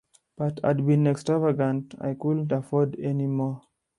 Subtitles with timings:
[0.35, 3.61] But I’d been extravagant, I couldn’t afford any more.